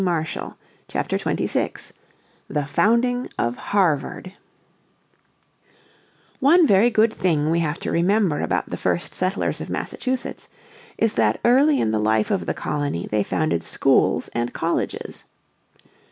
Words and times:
__________Chapter 0.87 1.19
26 1.19 1.93
The 2.47 2.65
Founding 2.65 3.27
of 3.37 3.55
Harvard 3.55 4.33
One 6.39 6.65
very 6.65 6.89
good 6.89 7.13
thing 7.13 7.51
we 7.51 7.59
have 7.59 7.79
to 7.81 7.91
remember 7.91 8.39
about 8.41 8.71
the 8.71 8.77
first 8.77 9.13
settlers 9.13 9.61
of 9.61 9.69
Massachusetts 9.69 10.49
is 10.97 11.13
that 11.13 11.39
early 11.45 11.79
in 11.79 11.91
the 11.91 11.99
life 11.99 12.31
of 12.31 12.47
the 12.47 12.55
colony 12.55 13.05
they 13.11 13.21
founded 13.21 13.63
schools 13.63 14.27
and 14.33 14.53
colleges. 14.53 15.23